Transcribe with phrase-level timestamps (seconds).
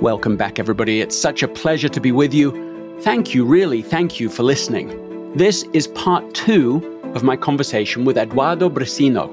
[0.00, 1.02] Welcome back, everybody.
[1.02, 2.96] It's such a pleasure to be with you.
[3.02, 5.34] Thank you, really, thank you for listening.
[5.36, 9.30] This is part two of my conversation with Eduardo Briceño.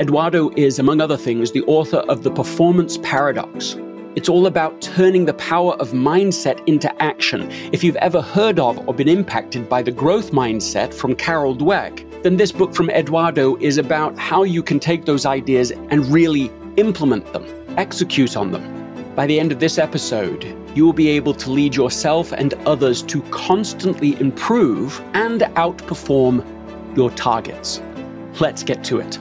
[0.00, 3.76] Eduardo is, among other things, the author of The Performance Paradox.
[4.16, 7.50] It's all about turning the power of mindset into action.
[7.70, 12.22] If you've ever heard of or been impacted by the growth mindset from Carol Dweck,
[12.22, 16.50] then this book from Eduardo is about how you can take those ideas and really
[16.78, 17.44] implement them,
[17.76, 18.77] execute on them.
[19.18, 20.44] By the end of this episode,
[20.76, 26.46] you will be able to lead yourself and others to constantly improve and outperform
[26.96, 27.82] your targets.
[28.38, 29.18] Let's get to it.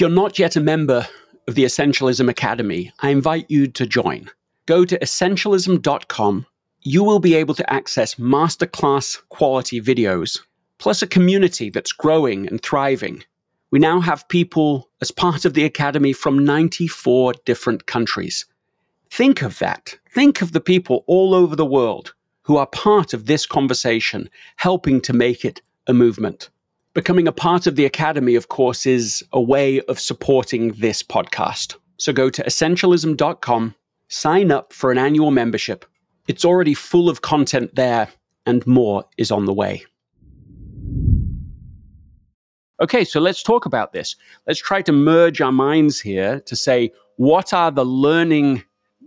[0.00, 1.06] If you're not yet a member
[1.46, 4.30] of the Essentialism Academy, I invite you to join.
[4.64, 6.46] Go to essentialism.com.
[6.80, 10.40] You will be able to access masterclass quality videos,
[10.78, 13.24] plus a community that's growing and thriving.
[13.70, 18.46] We now have people as part of the Academy from 94 different countries.
[19.10, 19.98] Think of that.
[20.14, 22.14] Think of the people all over the world
[22.44, 26.48] who are part of this conversation, helping to make it a movement.
[26.92, 31.76] Becoming a part of the Academy, of course, is a way of supporting this podcast.
[31.98, 33.74] So go to essentialism.com,
[34.08, 35.84] sign up for an annual membership.
[36.26, 38.08] It's already full of content there,
[38.44, 39.84] and more is on the way.
[42.80, 44.16] Okay, so let's talk about this.
[44.48, 48.64] Let's try to merge our minds here to say what are the learning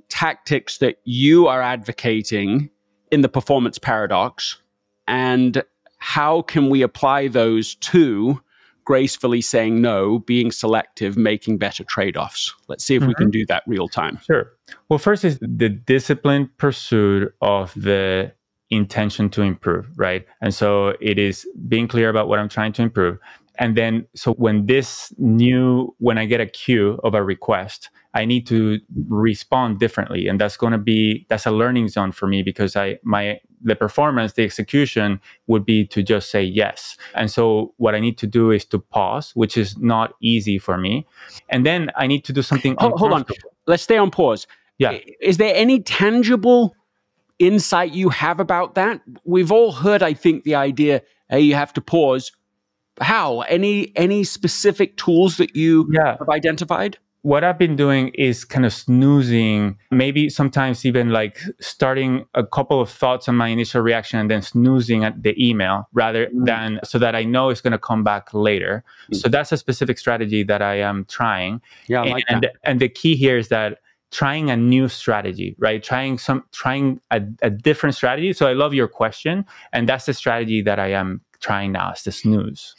[0.08, 2.70] tactics that you are advocating
[3.12, 4.62] in the performance paradox?
[5.08, 5.64] And
[6.04, 8.42] how can we apply those to
[8.84, 12.54] gracefully saying no, being selective, making better trade offs?
[12.68, 13.08] Let's see if mm-hmm.
[13.08, 13.40] we can mm-hmm.
[13.40, 14.20] do that real time.
[14.28, 14.52] Sure.
[14.90, 18.34] Well, first is the disciplined pursuit of the
[18.70, 20.28] intention to improve, right?
[20.42, 23.18] And so it is being clear about what I'm trying to improve.
[23.60, 28.26] And then, so when this new, when I get a cue of a request, I
[28.26, 30.28] need to respond differently.
[30.28, 33.76] And that's going to be, that's a learning zone for me because I, my, the
[33.76, 36.98] performance, the execution would be to just say yes.
[37.16, 40.78] And so what I need to do is to pause, which is not easy for
[40.78, 41.08] me.
[41.50, 42.76] And then I need to do something.
[42.80, 43.26] Hold, hold on.
[43.68, 44.48] Let's stay on pause.
[44.80, 44.98] Yeah.
[45.22, 46.76] Is there any tangible
[47.40, 49.02] insight you have about that?
[49.24, 52.32] We've all heard, I think, the idea, hey, you have to pause.
[53.02, 53.42] How?
[53.42, 56.18] Any any specific tools that you yeah.
[56.20, 56.98] have identified?
[57.24, 62.82] what I've been doing is kind of snoozing, maybe sometimes even like starting a couple
[62.82, 66.46] of thoughts on my initial reaction and then snoozing at the email rather mm.
[66.46, 68.84] than so that I know it's going to come back later.
[69.10, 69.22] Mm.
[69.22, 71.62] So that's a specific strategy that I am trying.
[71.88, 73.80] Yeah, I and, like and, and the key here is that
[74.12, 75.82] trying a new strategy, right?
[75.82, 78.34] Trying some, trying a, a different strategy.
[78.34, 79.46] So I love your question.
[79.72, 82.76] And that's the strategy that I am trying now is the snooze.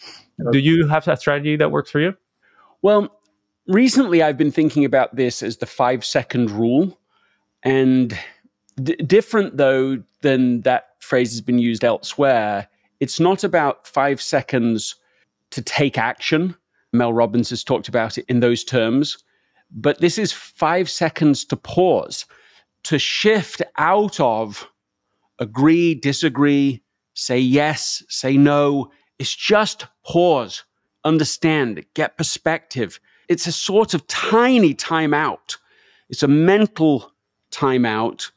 [0.51, 2.15] Do you have that strategy that works for you?
[2.83, 3.21] Well,
[3.69, 6.99] recently I've been thinking about this as the five second rule.
[7.63, 8.19] And
[8.83, 12.69] d- different, though, than that phrase has been used elsewhere,
[13.01, 14.97] it's not about five seconds
[15.51, 16.57] to take action.
[16.93, 19.19] Mel Robbins has talked about it in those terms.
[19.71, 22.27] But this is five seconds to pause,
[22.85, 24.69] to shift out of
[25.39, 26.84] agree, disagree,
[27.15, 28.91] say yes, say no.
[29.19, 30.65] It's just pause,
[31.05, 35.57] understand, get perspective, it's a sort of tiny timeout.
[36.11, 37.11] It's a mental
[37.51, 38.31] timeout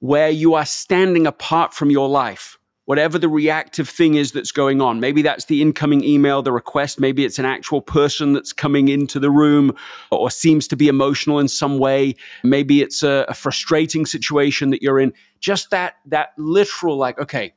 [0.00, 2.56] where you are standing apart from your life.
[2.84, 4.98] Whatever the reactive thing is that's going on.
[4.98, 6.98] Maybe that's the incoming email, the request.
[6.98, 9.76] Maybe it's an actual person that's coming into the room
[10.10, 12.14] or seems to be emotional in some way.
[12.44, 15.12] Maybe it's a, a frustrating situation that you're in.
[15.40, 17.52] Just that, that literal, like, okay,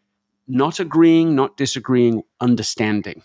[0.47, 3.23] not agreeing, not disagreeing, understanding.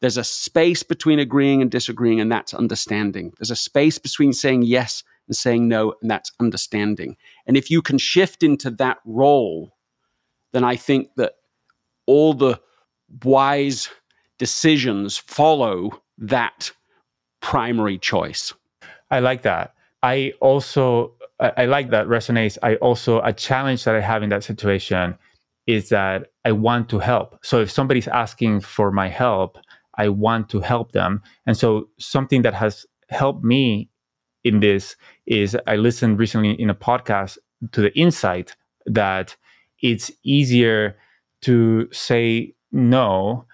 [0.00, 3.32] There's a space between agreeing and disagreeing, and that's understanding.
[3.38, 7.16] There's a space between saying yes and saying no, and that's understanding.
[7.46, 9.76] And if you can shift into that role,
[10.52, 11.34] then I think that
[12.06, 12.60] all the
[13.24, 13.88] wise
[14.38, 16.70] decisions follow that
[17.40, 18.54] primary choice.
[19.10, 19.74] I like that.
[20.02, 22.56] I also I, I like that resonates.
[22.62, 25.16] I also a challenge that I have in that situation
[25.68, 27.38] is that I want to help.
[27.44, 29.58] So if somebody's asking for my help,
[29.98, 31.22] I want to help them.
[31.46, 33.90] And so something that has helped me
[34.44, 37.36] in this is I listened recently in a podcast
[37.72, 38.56] to the insight
[38.86, 39.36] that
[39.82, 40.96] it's easier
[41.42, 43.44] to say no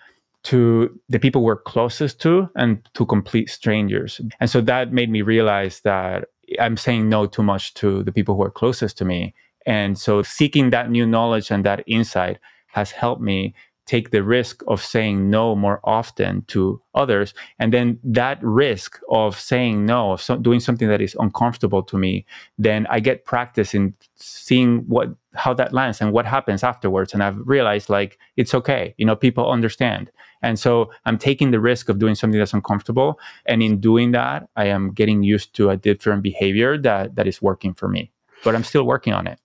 [0.44, 4.20] to the people we're closest to and to complete strangers.
[4.38, 6.26] And so that made me realize that
[6.60, 9.34] I'm saying no too much to the people who are closest to me.
[9.66, 12.38] And so seeking that new knowledge and that insight
[12.68, 13.54] has helped me
[13.86, 17.34] take the risk of saying no more often to others.
[17.58, 21.98] And then that risk of saying no of so, doing something that is uncomfortable to
[21.98, 22.24] me
[22.58, 27.12] then i get practice in seeing what how that lands and what happens afterwards.
[27.12, 30.10] And i've realized like it's okay you know people understand.
[30.42, 33.18] And so i'm taking the risk of doing something that's uncomfortable.
[33.46, 37.42] And in doing that i am getting used to a different behavior that that is
[37.42, 38.10] working for me.
[38.42, 39.38] But i'm still working on it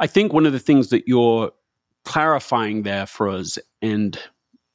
[0.00, 1.50] i think one of the things that you're
[2.04, 4.18] clarifying there for us and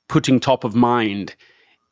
[0.07, 1.35] putting top of mind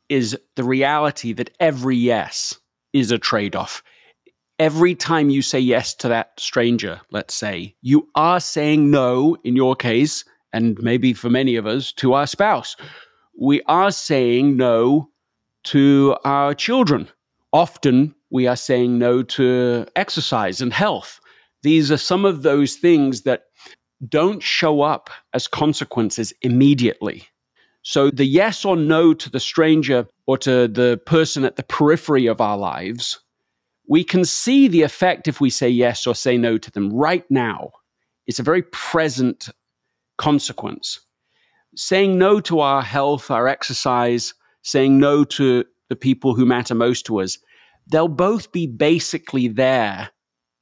[0.08, 2.58] is the reality that every yes
[2.92, 3.82] is a trade off.
[4.58, 9.54] Every time you say yes to that stranger, let's say, you are saying no in
[9.54, 12.76] your case, and maybe for many of us, to our spouse.
[13.38, 15.10] We are saying no
[15.64, 17.08] to our children.
[17.52, 21.20] Often we are saying no to exercise and health.
[21.62, 23.44] These are some of those things that
[24.08, 27.24] don't show up as consequences immediately.
[27.82, 32.26] So the yes or no to the stranger or to the person at the periphery
[32.26, 33.20] of our lives,
[33.88, 37.24] we can see the effect if we say yes or say no to them right
[37.30, 37.70] now.
[38.26, 39.48] It's a very present
[40.18, 41.00] consequence.
[41.76, 47.06] Saying no to our health, our exercise, saying no to the people who matter most
[47.06, 47.38] to us,
[47.86, 50.10] they'll both be basically there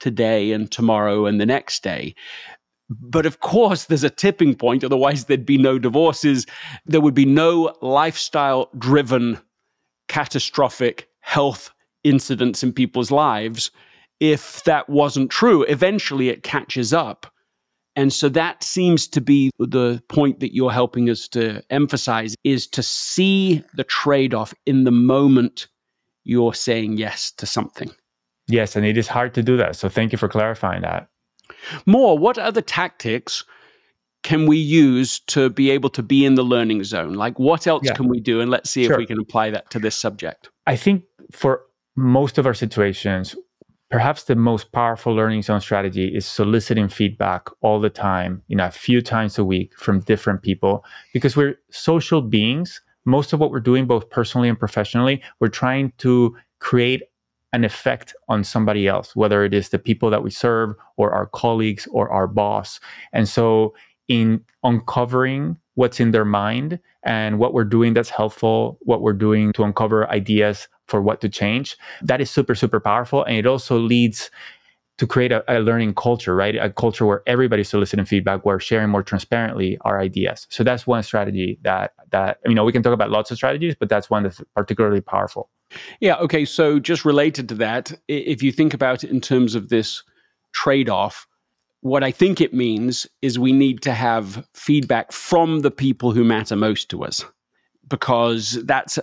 [0.05, 2.15] today and tomorrow and the next day.
[2.91, 4.85] But of course, there's a tipping point.
[4.85, 6.45] Otherwise, there'd be no divorces.
[6.85, 9.39] There would be no lifestyle driven
[10.09, 11.71] catastrophic health
[12.03, 13.71] incidents in people's lives
[14.21, 15.62] if that wasn't true.
[15.62, 17.27] Eventually, it catches up.
[17.97, 22.67] And so that seems to be the point that you're helping us to emphasize is
[22.67, 25.69] to see the trade off in the moment
[26.25, 27.91] you're saying yes to something.
[28.46, 29.76] Yes, and it is hard to do that.
[29.76, 31.08] So thank you for clarifying that.
[31.87, 33.44] More, what other tactics
[34.23, 37.14] can we use to be able to be in the learning zone?
[37.14, 37.94] Like, what else yeah.
[37.94, 38.41] can we do?
[38.41, 38.94] And let's see sure.
[38.94, 40.49] if we can apply that to this subject.
[40.67, 41.62] I think for
[41.96, 43.37] most of our situations,
[43.91, 48.67] perhaps the most powerful learning zone strategy is soliciting feedback all the time, you know,
[48.67, 52.81] a few times a week from different people, because we're social beings.
[53.05, 57.02] Most of what we're doing, both personally and professionally, we're trying to create
[57.55, 61.27] an effect on somebody else, whether it is the people that we serve or our
[61.27, 62.81] colleagues or our boss.
[63.12, 63.75] And so,
[64.09, 69.53] in uncovering what's in their mind and what we're doing that's helpful, what we're doing
[69.53, 73.25] to uncover ideas for what to change, that is super, super powerful.
[73.25, 74.31] And it also leads
[74.99, 76.57] to create a, a, learning culture, right?
[76.57, 80.47] A culture where everybody's soliciting feedback, where sharing more transparently our ideas.
[80.50, 83.75] So that's one strategy that that you know we can talk about lots of strategies,
[83.79, 85.50] but that's one that's particularly powerful.
[86.00, 86.17] Yeah.
[86.17, 86.44] Okay.
[86.44, 90.03] So just related to that, if you think about it in terms of this
[90.53, 91.26] trade-off,
[91.81, 96.25] what I think it means is we need to have feedback from the people who
[96.25, 97.25] matter most to us,
[97.88, 98.99] because that's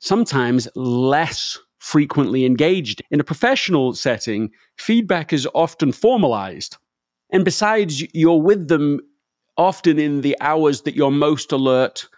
[0.00, 3.00] sometimes less frequently engaged.
[3.10, 6.76] In a professional setting, feedback is often formalized.
[7.30, 9.00] And besides, you're with them
[9.56, 12.08] often in the hours that you're most alert,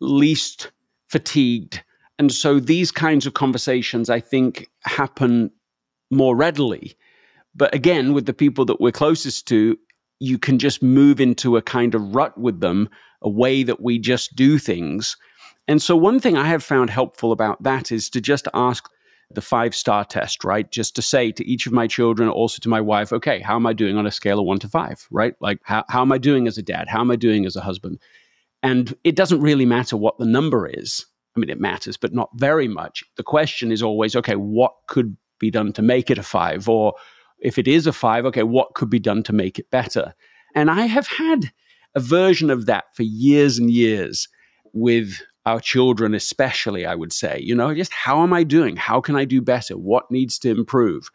[0.00, 0.72] least
[1.08, 1.82] fatigued.
[2.18, 5.50] And so these kinds of conversations, I think, happen
[6.10, 6.96] more readily.
[7.54, 9.78] But again, with the people that we're closest to,
[10.20, 12.88] you can just move into a kind of rut with them,
[13.22, 15.16] a way that we just do things.
[15.68, 18.88] And so, one thing I have found helpful about that is to just ask
[19.30, 20.70] the five star test, right?
[20.70, 23.66] Just to say to each of my children, also to my wife, okay, how am
[23.66, 25.34] I doing on a scale of one to five, right?
[25.40, 26.88] Like, how, how am I doing as a dad?
[26.88, 27.98] How am I doing as a husband?
[28.62, 31.04] And it doesn't really matter what the number is.
[31.38, 33.04] I mean, it matters, but not very much.
[33.16, 36.68] The question is always, okay, what could be done to make it a five?
[36.68, 36.94] Or
[37.38, 40.14] if it is a five, okay, what could be done to make it better?
[40.56, 41.52] And I have had
[41.94, 44.28] a version of that for years and years
[44.72, 48.76] with our children, especially, I would say, you know, just how am I doing?
[48.76, 49.78] How can I do better?
[49.78, 51.08] What needs to improve?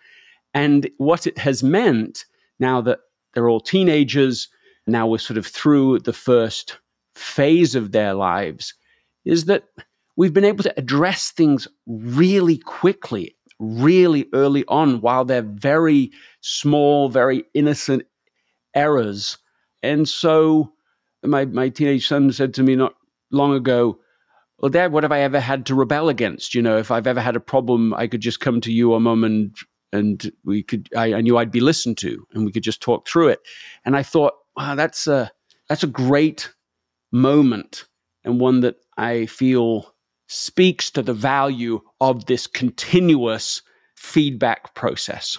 [0.54, 2.26] And what it has meant
[2.60, 3.00] now that
[3.34, 4.48] they're all teenagers,
[4.88, 6.78] now we're sort of through the first
[7.14, 8.74] phase of their lives,
[9.26, 9.66] is that
[10.16, 17.10] we've been able to address things really quickly, really early on, while they're very small,
[17.10, 18.04] very innocent
[18.76, 19.38] errors.
[19.82, 20.74] And so
[21.24, 22.94] my, my teenage son said to me not
[23.32, 24.00] long ago,
[24.60, 26.56] well, Dad, what have I ever had to rebel against?
[26.56, 29.02] You know, if I've ever had a problem, I could just come to you or
[29.02, 29.56] mom and
[29.92, 33.08] and we could I, I knew I'd be listened to and we could just talk
[33.08, 33.40] through it.
[33.86, 35.32] And I thought wow, that's a
[35.68, 36.52] that's a great
[37.12, 37.86] moment
[38.24, 39.93] and one that I feel
[40.34, 43.62] speaks to the value of this continuous
[43.96, 45.38] feedback process.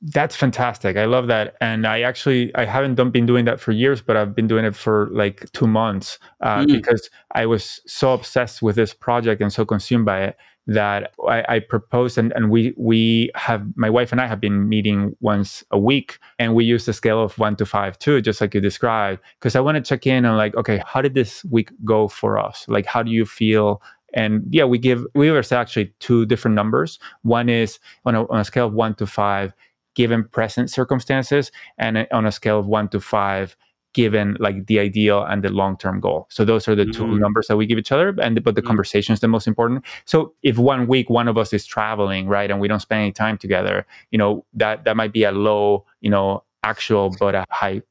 [0.00, 0.96] That's fantastic.
[0.96, 4.16] I love that, and I actually I haven't done, been doing that for years, but
[4.16, 6.66] I've been doing it for like two months uh, mm.
[6.66, 10.36] because I was so obsessed with this project and so consumed by it
[10.66, 14.68] that I, I proposed and, and we we have my wife and I have been
[14.68, 18.40] meeting once a week and we use the scale of one to five too, just
[18.40, 21.44] like you described, because I want to check in on like, okay, how did this
[21.44, 22.64] week go for us?
[22.68, 23.82] Like how do you feel
[24.14, 26.98] and yeah, we give we give ourselves actually two different numbers.
[27.22, 29.52] One is on a, on a scale of one to five,
[29.94, 33.56] given present circumstances, and on a scale of one to five,
[33.94, 36.26] given like the ideal and the long-term goal.
[36.30, 36.92] So those are the mm-hmm.
[36.92, 38.68] two numbers that we give each other, and but the mm-hmm.
[38.68, 39.84] conversation is the most important.
[40.04, 43.12] So if one week one of us is traveling, right, and we don't spend any
[43.12, 47.44] time together, you know that that might be a low, you know, actual but a
[47.50, 47.82] high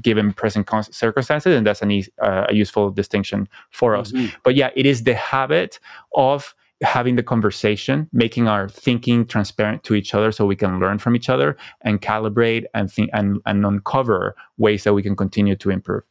[0.00, 4.34] given present circumstances and that's an e- uh, a useful distinction for us mm-hmm.
[4.42, 5.78] but yeah it is the habit
[6.14, 10.98] of having the conversation making our thinking transparent to each other so we can learn
[10.98, 15.54] from each other and calibrate and think and, and uncover ways that we can continue
[15.54, 16.02] to improve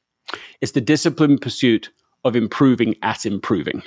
[0.61, 1.91] it's the disciplined pursuit
[2.23, 3.81] of improving at improving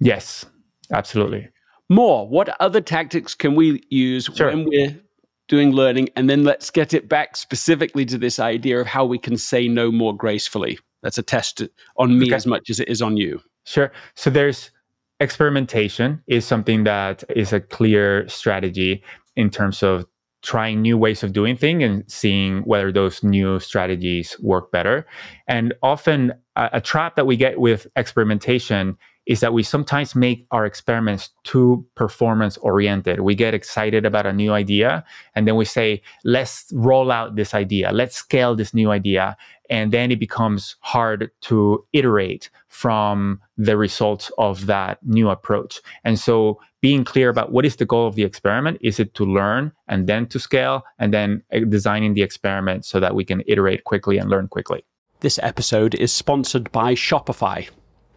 [0.00, 0.46] yes
[0.92, 1.48] absolutely
[1.88, 4.48] more what other tactics can we use sure.
[4.48, 4.96] when we're
[5.48, 6.08] doing learning.
[6.16, 9.68] And then let's get it back specifically to this idea of how we can say
[9.68, 10.78] no more gracefully.
[11.02, 11.62] That's a test
[11.98, 12.34] on me okay.
[12.34, 13.40] as much as it is on you.
[13.64, 13.92] Sure.
[14.14, 14.70] So there's
[15.20, 19.02] experimentation is something that is a clear strategy
[19.36, 20.06] in terms of
[20.42, 25.06] trying new ways of doing things and seeing whether those new strategies work better.
[25.48, 30.46] And often a, a trap that we get with experimentation is that we sometimes make
[30.50, 33.20] our experiments too performance oriented.
[33.20, 35.04] We get excited about a new idea
[35.34, 39.36] and then we say, let's roll out this idea, let's scale this new idea.
[39.70, 45.80] And then it becomes hard to iterate from the results of that new approach.
[46.04, 49.24] And so being clear about what is the goal of the experiment is it to
[49.24, 53.42] learn and then to scale and then uh, designing the experiment so that we can
[53.46, 54.84] iterate quickly and learn quickly.
[55.20, 57.70] This episode is sponsored by Shopify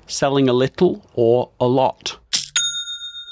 [0.08, 2.18] selling a little or a lot.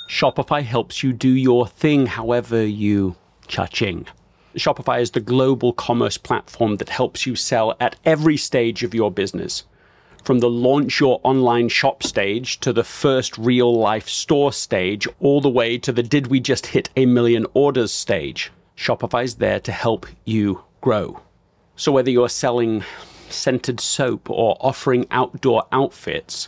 [0.10, 3.16] Shopify helps you do your thing however you
[3.48, 4.08] cha-ching.
[4.56, 9.12] Shopify is the global commerce platform that helps you sell at every stage of your
[9.12, 9.64] business.
[10.24, 15.42] From the launch your online shop stage to the first real life store stage, all
[15.42, 18.52] the way to the did we just hit a million orders stage.
[18.78, 21.20] Shopify's there to help you grow.
[21.76, 22.84] So whether you're selling
[23.30, 26.48] scented soap or offering outdoor outfits,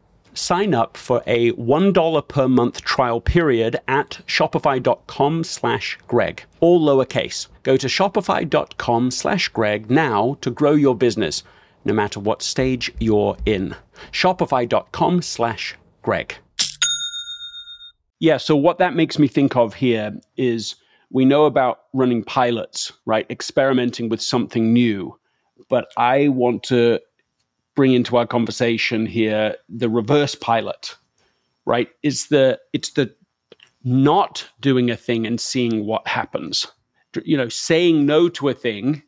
[0.33, 7.47] sign up for a $1 per month trial period at shopify.com slash greg all lowercase.
[7.63, 11.43] Go to shopify.com slash greg now to grow your business
[11.83, 13.75] no matter what stage you're in.
[14.11, 16.35] Shopify.com slash greg.
[18.19, 20.75] Yeah so what that makes me think of here is
[21.09, 23.25] we know about running pilots right?
[23.29, 25.17] Experimenting with something new
[25.69, 26.99] but i want to
[27.75, 30.95] bring into our conversation here the reverse pilot,
[31.65, 31.89] right?
[32.03, 33.13] Is the it's the
[33.83, 36.67] not doing a thing and seeing what happens.
[37.23, 39.03] You know, saying no to a thing,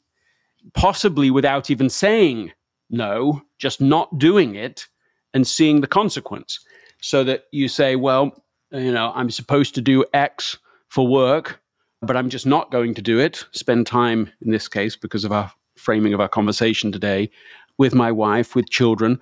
[0.73, 2.51] possibly without even saying
[2.89, 4.87] no, just not doing it
[5.33, 6.59] and seeing the consequence.
[7.01, 10.57] So that you say, well, you know, I'm supposed to do X
[10.89, 11.59] for work,
[12.01, 13.45] but I'm just not going to do it.
[13.51, 17.29] Spend time in this case because of our framing of our conversation today
[17.77, 19.19] with my wife, with children,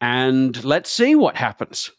[0.00, 1.90] and let's see what happens.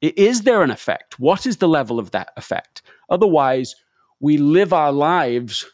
[0.00, 1.18] Is there an effect?
[1.18, 2.82] What is the level of that effect?
[3.10, 3.74] Otherwise,
[4.20, 5.64] we live our lives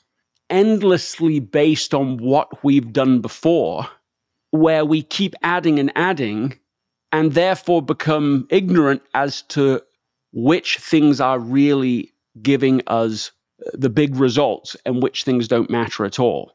[0.51, 3.87] endlessly based on what we've done before,
[4.51, 6.59] where we keep adding and adding,
[7.13, 9.81] and therefore become ignorant as to
[10.33, 12.13] which things are really
[12.43, 13.31] giving us
[13.67, 16.53] uh, the big results and which things don't matter at all.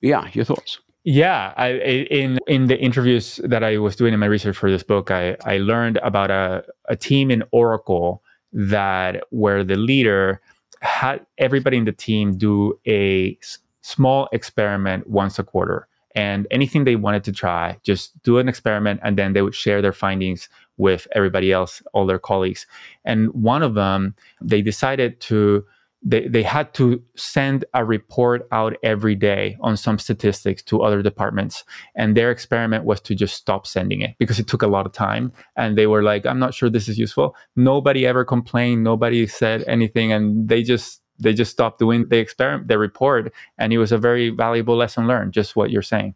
[0.00, 0.78] Yeah, your thoughts?
[1.06, 1.70] Yeah, I,
[2.12, 5.36] in in the interviews that I was doing in my research for this book, I,
[5.46, 10.42] I learned about a, a team in Oracle that where the leader
[10.82, 15.88] had everybody in the team do a s- small experiment once a quarter.
[16.14, 19.82] And anything they wanted to try just do an experiment and then they would share
[19.82, 22.68] their findings with everybody else all their colleagues.
[23.06, 25.66] And one of them they decided to
[26.02, 31.02] they, they had to send a report out every day on some statistics to other
[31.02, 31.64] departments.
[31.94, 34.92] And their experiment was to just stop sending it because it took a lot of
[34.92, 35.32] time.
[35.56, 37.34] And they were like i'm not sure this is useful.
[37.56, 38.84] Nobody ever complained.
[38.84, 40.12] Nobody said anything.
[40.12, 43.32] And they just they just stopped doing the experiment the report.
[43.58, 46.14] And it was a very valuable lesson learned just what you're saying.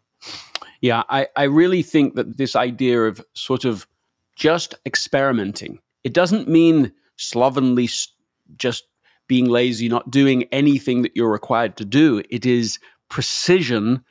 [0.81, 3.87] Yeah i, I really think that this idea of sort of
[4.35, 7.87] just experimenting it doesn't mean slovenly
[8.57, 8.85] just
[9.31, 12.21] being lazy, not doing anything that you're required to do.
[12.29, 14.03] It is precision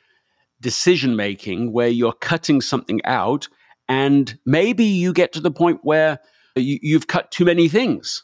[0.61, 3.47] decision making where you're cutting something out
[3.87, 6.17] and maybe you get to the point where
[6.55, 8.23] you, have cut too many things.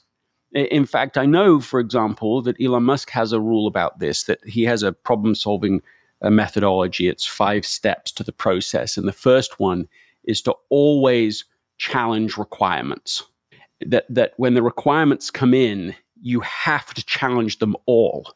[0.53, 4.43] In fact, I know, for example, that Elon Musk has a rule about this that
[4.43, 5.83] he has a problem solving
[6.23, 7.07] uh, methodology.
[7.07, 8.97] It's five steps to the process.
[8.97, 9.87] And the first one
[10.23, 11.45] is to always
[11.77, 13.21] challenge requirements.
[13.85, 18.33] That, that when the requirements come in, you have to challenge them all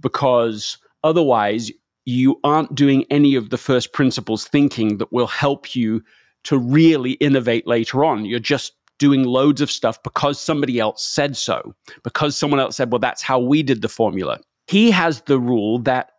[0.00, 1.70] because otherwise
[2.04, 6.02] you aren't doing any of the first principles thinking that will help you
[6.44, 8.24] to really innovate later on.
[8.24, 12.90] You're just doing loads of stuff because somebody else said so, because someone else said,
[12.90, 14.40] well, that's how we did the formula.
[14.66, 16.12] He has the rule that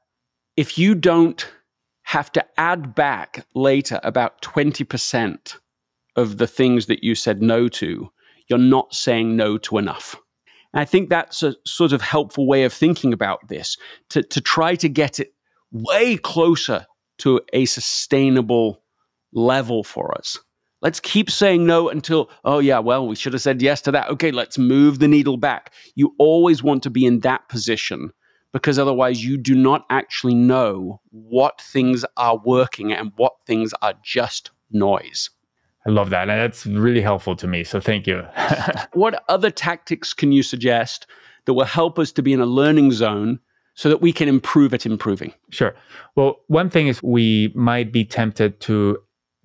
[0.57, 1.47] if you don't
[2.03, 5.57] have to add back later about 20%
[6.15, 8.09] of the things that you said no to,
[8.47, 10.15] you're not saying no to enough.
[10.73, 13.77] And I think that's a sort of helpful way of thinking about this
[14.09, 15.33] to, to try to get it
[15.71, 16.85] way closer
[17.19, 18.81] to a sustainable
[19.33, 20.37] level for us.
[20.81, 24.09] Let's keep saying no until, oh, yeah, well, we should have said yes to that.
[24.09, 25.73] Okay, let's move the needle back.
[25.95, 28.11] You always want to be in that position
[28.51, 33.93] because otherwise you do not actually know what things are working and what things are
[34.03, 35.29] just noise.
[35.85, 36.29] I love that.
[36.29, 37.63] And that's really helpful to me.
[37.63, 38.25] So thank you.
[38.93, 41.07] what other tactics can you suggest
[41.45, 43.39] that will help us to be in a learning zone
[43.75, 45.33] so that we can improve at improving?
[45.49, 45.75] Sure.
[46.15, 48.99] Well, one thing is we might be tempted to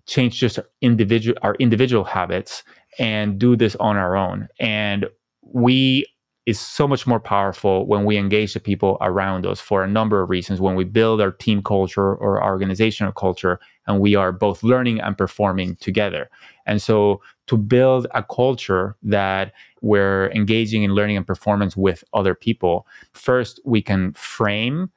[0.06, 2.62] change just our individual our individual habits
[2.98, 4.48] and do this on our own.
[4.58, 5.06] And
[5.42, 6.06] we
[6.48, 10.22] is so much more powerful when we engage the people around us for a number
[10.22, 10.62] of reasons.
[10.62, 14.98] When we build our team culture or our organizational culture, and we are both learning
[14.98, 16.30] and performing together.
[16.64, 22.34] And so, to build a culture that we're engaging in learning and performance with other
[22.34, 24.90] people, first we can frame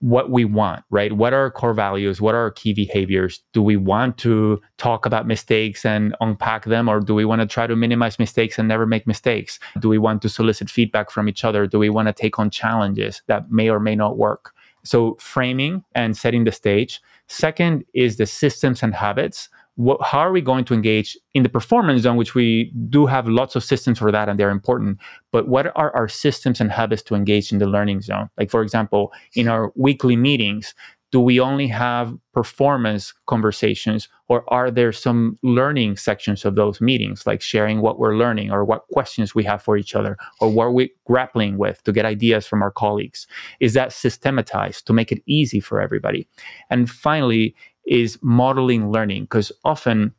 [0.00, 1.12] what we want, right?
[1.12, 2.20] What are our core values?
[2.20, 3.42] What are our key behaviors?
[3.52, 7.46] Do we want to talk about mistakes and unpack them, or do we want to
[7.46, 9.58] try to minimize mistakes and never make mistakes?
[9.80, 11.66] Do we want to solicit feedback from each other?
[11.66, 14.52] Do we want to take on challenges that may or may not work?
[14.84, 17.00] So, framing and setting the stage.
[17.26, 21.48] Second is the systems and habits what, how are we going to engage in the
[21.48, 24.98] performance zone, which we do have lots of systems for that and they're important.
[25.32, 28.28] But what are our systems and habits to engage in the learning zone?
[28.38, 30.74] Like, for example, in our weekly meetings,
[31.12, 37.26] do we only have performance conversations or are there some learning sections of those meetings
[37.26, 40.74] like sharing what we're learning or what questions we have for each other or what
[40.74, 43.26] we're grappling with to get ideas from our colleagues
[43.60, 46.26] is that systematized to make it easy for everybody
[46.70, 47.54] and finally
[47.86, 50.12] is modeling learning because often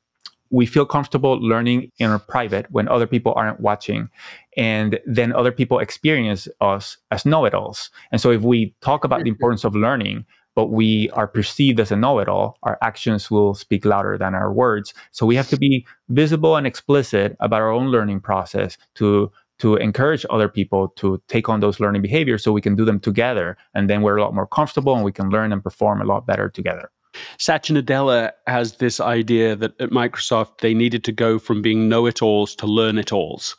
[0.49, 4.09] we feel comfortable learning in our private when other people aren't watching
[4.55, 7.89] and then other people experience us as know-it-alls.
[8.11, 9.33] And so if we talk about the mm-hmm.
[9.33, 10.25] importance of learning
[10.55, 14.93] but we are perceived as a know-it-all our actions will speak louder than our words.
[15.11, 19.75] So we have to be visible and explicit about our own learning process to to
[19.75, 23.57] encourage other people to take on those learning behaviors so we can do them together
[23.73, 26.25] and then we're a lot more comfortable and we can learn and perform a lot
[26.25, 26.91] better together
[27.37, 32.05] Satya Nadella has this idea that at Microsoft they needed to go from being know
[32.05, 33.55] it alls to learn it alls.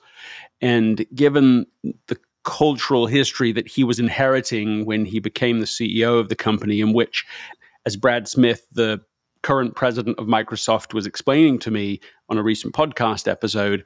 [0.61, 1.66] And given
[2.09, 6.81] the cultural history that he was inheriting when he became the CEO of the company,
[6.81, 7.25] in which,
[7.85, 9.01] as Brad Smith, the
[9.42, 13.85] current president of Microsoft, was explaining to me on a recent podcast episode,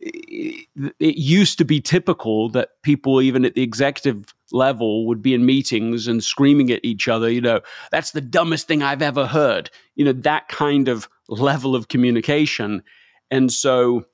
[0.00, 5.44] it, used to be typical that people, even at the executive level, would be in
[5.44, 7.60] meetings and screaming at each other, you know,
[7.90, 9.70] that's the dumbest thing I've ever heard.
[9.94, 12.82] You know, that kind of level of communication.
[13.30, 14.04] And so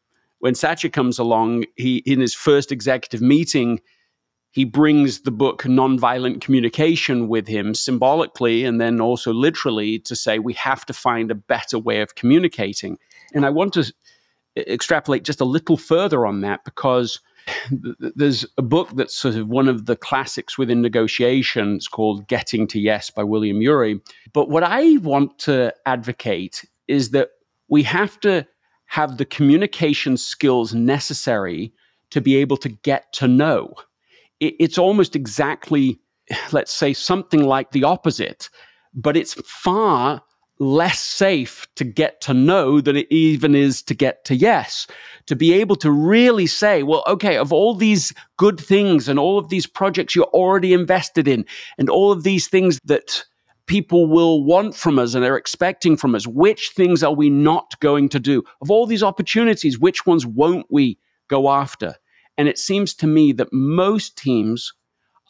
[0.41, 3.81] when Satya comes along, he in his first executive meeting,
[4.51, 10.39] he brings the book Nonviolent Communication with him symbolically and then also literally to say
[10.39, 12.99] we have to find a better way of communicating.
[13.35, 13.93] And I want to
[14.57, 17.21] extrapolate just a little further on that because
[17.71, 22.81] there's a book that's sort of one of the classics within negotiations called Getting to
[22.81, 24.01] Yes by William Ury.
[24.33, 27.31] But what I want to advocate is that
[27.69, 28.47] we have to
[28.87, 31.73] have the communication skills necessary
[32.11, 33.75] to be able to get to know
[34.41, 35.99] it's almost exactly,
[36.53, 38.51] let's say, something like the opposite,
[38.95, 40.23] but it's far
[40.59, 44.87] less safe to get to know than it even is to get to yes.
[45.27, 49.39] To be able to really say, well, okay, of all these good things and all
[49.39, 51.45] of these projects you're already invested in,
[51.79, 53.25] and all of these things that
[53.67, 57.79] people will want from us and are expecting from us, which things are we not
[57.81, 58.43] going to do?
[58.61, 61.97] Of all these opportunities, which ones won't we go after?
[62.39, 64.73] And it seems to me that most teams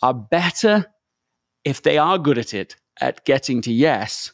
[0.02, 0.86] are better
[1.64, 4.32] if they are good at it, at getting to yes,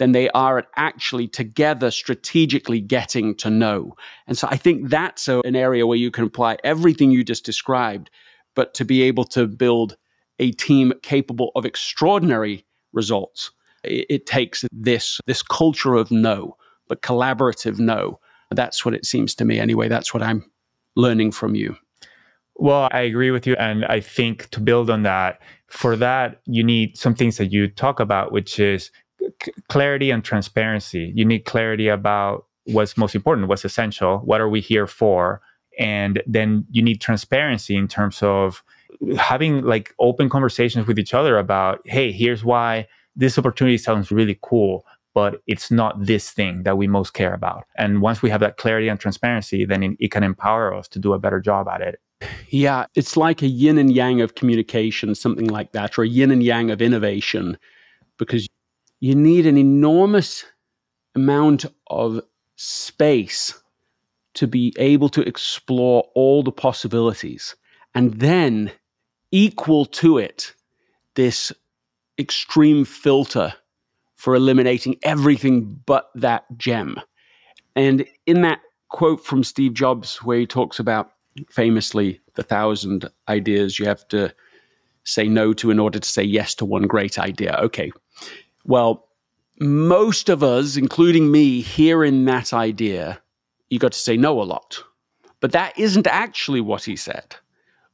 [0.00, 3.94] than they are at actually together strategically getting to know.
[4.26, 7.44] And so I think that's a, an area where you can apply everything you just
[7.44, 8.08] described,
[8.56, 9.98] but to be able to build
[10.38, 13.50] a team capable of extraordinary results,
[13.84, 16.56] it, it takes this, this culture of no,
[16.88, 18.18] but collaborative no.
[18.50, 19.88] That's what it seems to me anyway.
[19.88, 20.50] That's what I'm
[20.96, 21.76] learning from you.
[22.56, 23.54] Well, I agree with you.
[23.56, 27.68] And I think to build on that, for that, you need some things that you
[27.68, 28.90] talk about, which is
[29.68, 31.12] clarity and transparency.
[31.14, 35.40] You need clarity about what's most important, what's essential, what are we here for?
[35.78, 38.62] And then you need transparency in terms of
[39.16, 44.38] having like open conversations with each other about, hey, here's why this opportunity sounds really
[44.42, 47.64] cool but it's not this thing that we most care about.
[47.76, 51.12] And once we have that clarity and transparency, then it, can empower us to do
[51.12, 52.00] a better job at it.
[52.50, 56.30] Yeah, it's like a yin and yang of communication, something like that, or a yin
[56.30, 57.56] and yang of innovation,
[58.18, 58.46] because
[59.00, 60.44] you need an enormous
[61.14, 62.20] amount of
[62.56, 63.54] space
[64.34, 67.56] to be able to explore all the possibilities.
[67.94, 68.70] And then,
[69.32, 70.54] equal to it,
[71.14, 71.52] this
[72.18, 73.54] extreme filter
[74.16, 77.00] for eliminating everything but that gem.
[77.74, 78.60] And in that
[78.90, 81.12] quote from Steve Jobs, where he talks about
[81.48, 84.32] famously the thousand ideas you have to
[85.04, 87.56] say no to in order to say yes to one great idea.
[87.62, 87.90] Okay.
[88.64, 89.08] Well,
[89.58, 93.20] most of us, including me, hearing that idea,
[93.68, 94.82] you got to say no a lot.
[95.40, 97.36] But that isn't actually what he said.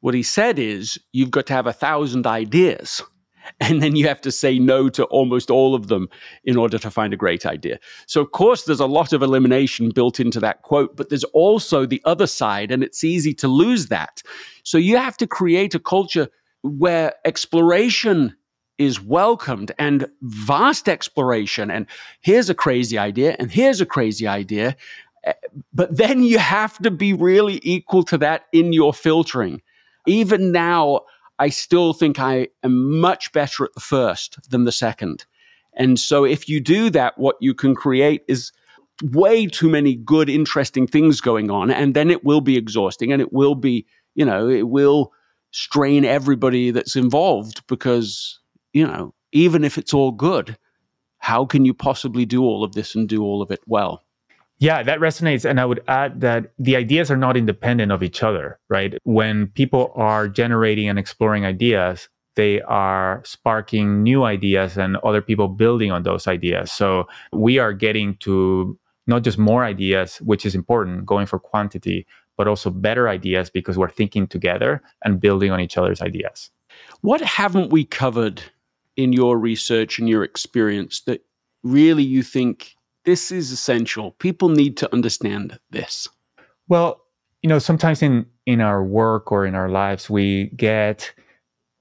[0.01, 3.03] What he said is you've got to have a thousand ideas
[3.61, 6.09] and then you have to say no to almost all of them
[6.45, 7.79] in order to find a great idea.
[8.07, 11.87] So, of course, there's a lot of elimination built into that quote, but there's also
[11.87, 14.23] the other side, and it's easy to lose that.
[14.65, 16.29] So, you have to create a culture
[16.63, 18.37] where exploration
[18.79, 21.71] is welcomed and vast exploration.
[21.71, 21.87] And
[22.21, 24.77] here's a crazy idea, and here's a crazy idea.
[25.25, 25.33] Eh,
[25.73, 29.63] but then you have to be really equal to that in your filtering.
[30.07, 31.01] Even now,
[31.39, 35.27] I still think I am much better at the first than the second.
[35.75, 38.53] And so if you do that, what you can create is
[39.03, 41.71] way too many good, interesting things going on.
[41.71, 45.13] And then it will be exhausting and it will be, you know, it will
[45.51, 48.41] strain everybody that's involved because,
[48.77, 50.59] you know, even if it's all good,
[51.19, 54.05] how can you possibly do all of this and do all of it well?
[54.59, 55.49] Yeah, that resonates.
[55.49, 58.95] And I would add that the ideas are not independent of each other, right?
[59.05, 65.49] When people are generating and exploring ideas, they are sparking new ideas and other people
[65.49, 66.71] building on those ideas.
[66.71, 72.07] So we are getting to not just more ideas, which is important, going for quantity,
[72.37, 76.51] but also better ideas because we're thinking together and building on each other's ideas.
[77.01, 78.43] What haven't we covered
[78.97, 81.23] in your research and your experience that
[81.63, 84.13] really you think this is essential.
[84.13, 86.09] People need to understand this.
[86.69, 87.03] Well,
[87.43, 91.13] you know, sometimes in in our work or in our lives, we get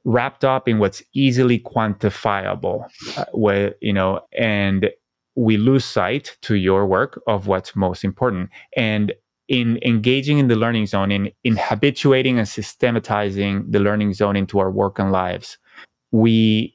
[0.03, 2.85] wrapped up in what's easily quantifiable,
[3.17, 4.89] uh, where you know, and
[5.35, 8.49] we lose sight to your work of what's most important.
[8.77, 9.13] And
[9.47, 14.59] in engaging in the learning zone, in, in habituating and systematizing the learning zone into
[14.59, 15.57] our work and lives,
[16.11, 16.74] we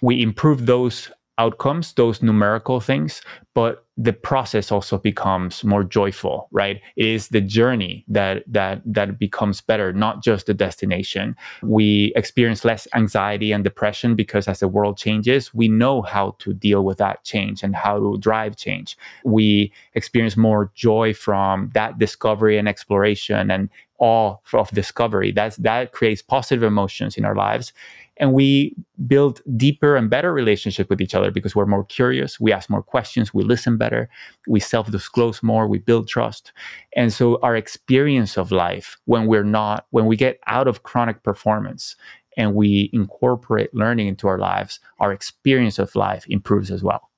[0.00, 3.20] we improve those outcomes, those numerical things,
[3.54, 6.80] but the process also becomes more joyful, right?
[6.96, 11.36] It is the journey that that that becomes better, not just the destination.
[11.62, 16.52] We experience less anxiety and depression because as the world changes, we know how to
[16.52, 18.96] deal with that change and how to drive change.
[19.24, 25.32] We experience more joy from that discovery and exploration and awe of discovery.
[25.32, 27.72] That's that creates positive emotions in our lives.
[28.18, 28.74] And we
[29.06, 32.40] build deeper and better relationship with each other because we're more curious.
[32.40, 33.34] We ask more questions.
[33.34, 34.08] We listen better.
[34.48, 35.68] We self-disclose more.
[35.68, 36.52] We build trust.
[36.94, 41.22] And so our experience of life when we're not when we get out of chronic
[41.22, 41.94] performance
[42.38, 47.10] and we incorporate learning into our lives our experience of life improves as well.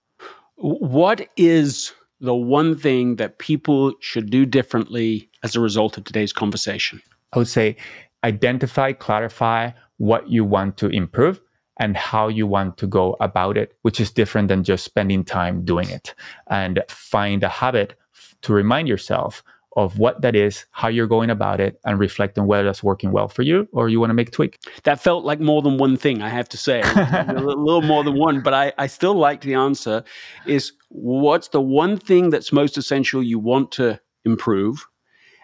[0.56, 6.32] What is the one thing that people should do differently as a result of today's
[6.32, 7.00] conversation
[7.32, 7.76] i would say
[8.24, 11.40] identify clarify what you want to improve
[11.78, 15.64] and how you want to go about it, which is different than just spending time
[15.64, 16.14] doing it.
[16.48, 17.94] And find a habit
[18.42, 19.42] to remind yourself
[19.78, 23.12] of what that is, how you're going about it, and reflect on whether that's working
[23.12, 24.58] well for you or you want to make a tweak.
[24.84, 26.80] That felt like more than one thing, I have to say.
[26.84, 30.04] a little more than one, but I, I still like the answer
[30.46, 34.86] is what's the one thing that's most essential you want to improve?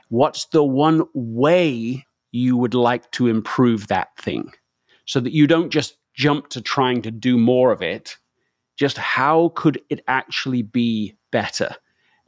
[0.09, 4.53] What's the one way you would like to improve that thing
[5.07, 8.17] so that you don't just jump to trying to do more of it.
[8.77, 11.77] Just how could it actually be better?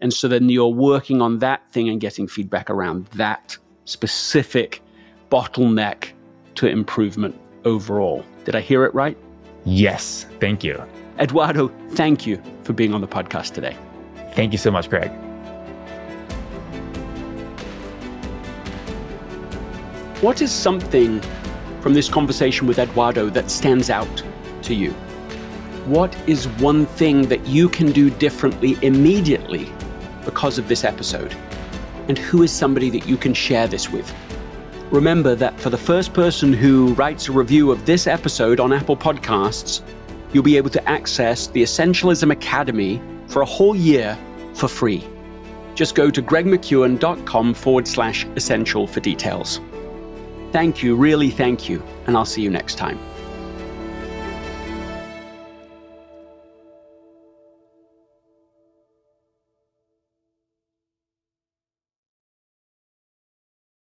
[0.01, 3.57] And so then you're working on that thing and getting feedback around that
[3.87, 4.83] specific
[5.31, 6.11] bottleneck
[6.57, 8.25] to improvement overall.
[8.45, 9.17] Did I hear it right?
[9.65, 10.27] Yes.
[10.39, 10.83] Thank you.
[11.19, 13.77] Eduardo, thank you for being on the podcast today.
[14.35, 15.11] Thank you so much, Greg.
[20.21, 21.21] What is something
[21.81, 24.23] from this conversation with Eduardo that stands out
[24.63, 24.91] to you?
[25.87, 29.73] What is one thing that you can do differently immediately
[30.27, 31.35] because of this episode?
[32.09, 34.15] And who is somebody that you can share this with?
[34.91, 38.97] Remember that for the first person who writes a review of this episode on Apple
[38.97, 39.81] Podcasts,
[40.33, 44.17] you'll be able to access the Essentialism Academy for a whole year
[44.55, 45.03] for free.
[45.75, 49.61] Just go to gregmckeown.com forward slash essential for details.
[50.53, 52.99] Thank you, really thank you, and I'll see you next time.